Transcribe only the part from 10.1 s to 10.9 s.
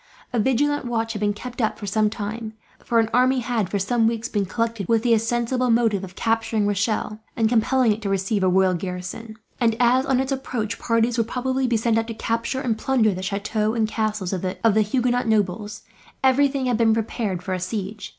its approach,